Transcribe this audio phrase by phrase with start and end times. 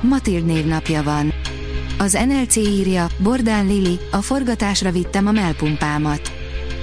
[0.00, 1.32] Matild névnapja van.
[1.98, 6.32] Az NLC írja, Bordán Lili, a forgatásra vittem a melpumpámat.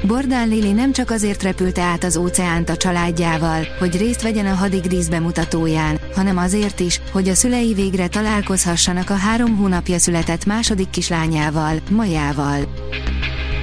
[0.08, 4.54] Bordán Lili nem csak azért repülte át az óceánt a családjával, hogy részt vegyen a
[4.54, 10.90] hadigríz bemutatóján, hanem azért is, hogy a szülei végre találkozhassanak a három hónapja született második
[10.90, 12.60] kislányával, Majával.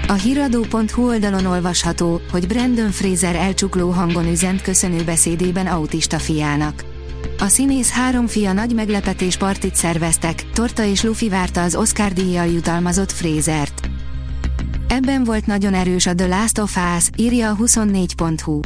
[0.06, 6.84] A hiradó.hu oldalon olvasható, hogy Brandon Fraser elcsukló hangon üzent köszönő beszédében autista fiának.
[7.40, 12.46] A színész három fia nagy meglepetés partit szerveztek, Torta és Luffy várta az Oscar díjjal
[12.46, 13.90] jutalmazott Frasert.
[14.88, 18.60] Ebben volt nagyon erős a The Last of Us, írja a 24.hu.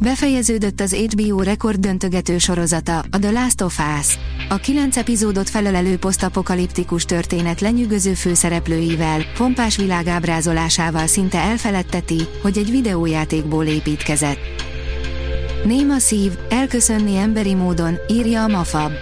[0.00, 4.18] Befejeződött az HBO rekorddöntögető sorozata, a The Last of Us.
[4.48, 13.64] A kilenc epizódot felelelő posztapokaliptikus történet lenyűgöző főszereplőivel, pompás világábrázolásával szinte elfeledteti, hogy egy videójátékból
[13.64, 14.69] építkezett.
[15.64, 18.92] Néma szív, elköszönni emberi módon, írja a Mafab.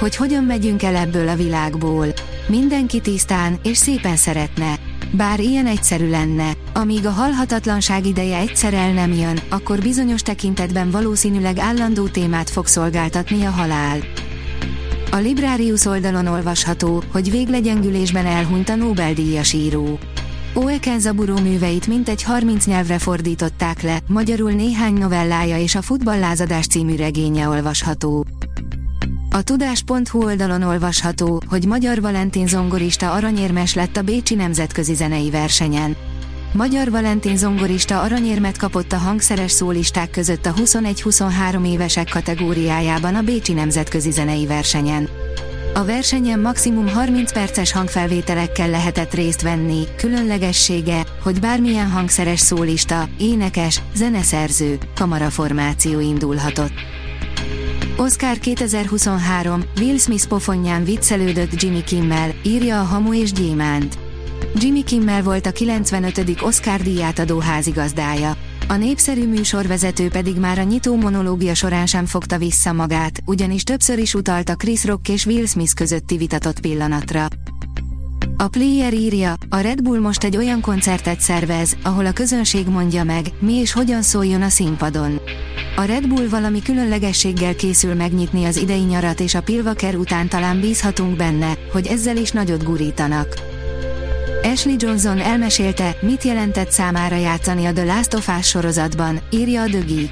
[0.00, 2.06] Hogy hogyan megyünk el ebből a világból.
[2.46, 4.78] Mindenki tisztán és szépen szeretne.
[5.12, 10.90] Bár ilyen egyszerű lenne, amíg a halhatatlanság ideje egyszer el nem jön, akkor bizonyos tekintetben
[10.90, 13.98] valószínűleg állandó témát fog szolgáltatni a halál.
[15.10, 19.98] A Librarius oldalon olvasható, hogy véglegyengülésben elhunyt a Nobel-díjas író.
[20.54, 26.96] Oeken Zaburó műveit mintegy 30 nyelvre fordították le, magyarul néhány novellája és a Futballázadás című
[26.96, 28.26] regénye olvasható.
[29.30, 35.96] A tudás.hu oldalon olvasható, hogy Magyar Valentin zongorista aranyérmes lett a Bécsi Nemzetközi Zenei Versenyen.
[36.52, 43.52] Magyar Valentin zongorista aranyérmet kapott a hangszeres szólisták között a 21-23 évesek kategóriájában a Bécsi
[43.52, 45.08] Nemzetközi Zenei Versenyen.
[45.78, 53.82] A versenyen maximum 30 perces hangfelvételekkel lehetett részt venni, különlegessége, hogy bármilyen hangszeres szólista, énekes,
[53.94, 56.72] zeneszerző, kamaraformáció indulhatott.
[57.96, 63.98] Oscar 2023, Will Smith pofonján viccelődött Jimmy Kimmel, írja a Hamu és Gyémánt.
[64.54, 66.42] Jimmy Kimmel volt a 95.
[66.42, 68.36] Oscar díját adó házigazdája.
[68.70, 73.98] A népszerű műsorvezető pedig már a nyitó monológia során sem fogta vissza magát, ugyanis többször
[73.98, 77.26] is utalta Chris Rock és Will Smith közötti vitatott pillanatra.
[78.36, 83.04] A Player írja, a Red Bull most egy olyan koncertet szervez, ahol a közönség mondja
[83.04, 85.20] meg, mi és hogyan szóljon a színpadon.
[85.76, 90.60] A Red Bull valami különlegességgel készül megnyitni az idei nyarat és a Pilvaker után talán
[90.60, 93.57] bízhatunk benne, hogy ezzel is nagyot gurítanak.
[94.52, 99.66] Ashley Johnson elmesélte, mit jelentett számára játszani a The Last of Us sorozatban, írja a
[99.66, 100.10] The Geek.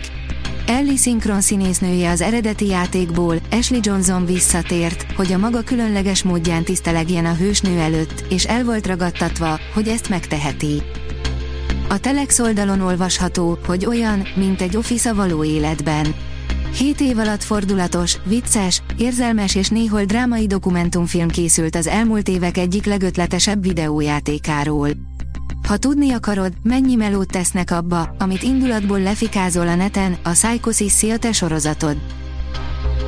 [0.67, 7.25] Ellie szinkron színésznője az eredeti játékból, Ashley Johnson visszatért, hogy a maga különleges módján tisztelegjen
[7.25, 10.83] a hősnő előtt, és el volt ragadtatva, hogy ezt megteheti.
[11.89, 16.15] A Telex oldalon olvasható, hogy olyan, mint egy office a való életben.
[16.77, 22.85] 7 év alatt fordulatos, vicces, érzelmes és néhol drámai dokumentumfilm készült az elmúlt évek egyik
[22.85, 24.89] legötletesebb videójátékáról.
[25.67, 31.19] Ha tudni akarod, mennyi melót tesznek abba, amit indulatból lefikázol a neten, a Psychosis a
[31.19, 31.97] te sorozatod.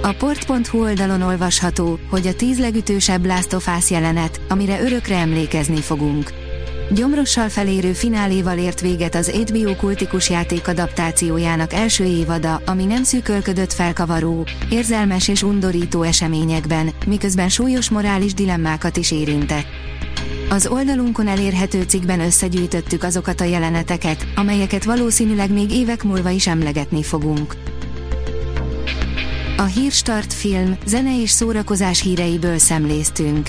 [0.02, 5.80] A port.hu oldalon olvasható, hogy a tíz legütősebb Last of Us jelenet, amire örökre emlékezni
[5.80, 6.47] fogunk.
[6.90, 13.72] Gyomrossal felérő fináléval ért véget az HBO kultikus játék adaptációjának első évada, ami nem szűkölködött
[13.72, 19.66] felkavaró, érzelmes és undorító eseményekben, miközben súlyos morális dilemmákat is érintett.
[20.48, 27.02] Az oldalunkon elérhető cikkben összegyűjtöttük azokat a jeleneteket, amelyeket valószínűleg még évek múlva is emlegetni
[27.02, 27.56] fogunk.
[29.56, 33.48] A Hírstart film, zene és szórakozás híreiből szemléztünk.